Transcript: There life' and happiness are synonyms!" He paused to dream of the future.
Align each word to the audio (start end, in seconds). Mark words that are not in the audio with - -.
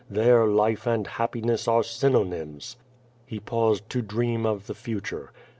There 0.09 0.47
life' 0.47 0.87
and 0.87 1.05
happiness 1.05 1.67
are 1.67 1.83
synonyms!" 1.83 2.75
He 3.27 3.39
paused 3.39 3.87
to 3.91 4.01
dream 4.01 4.47
of 4.47 4.65
the 4.65 4.73
future. 4.73 5.31